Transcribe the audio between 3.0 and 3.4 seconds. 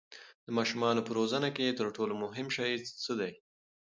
څه دی؟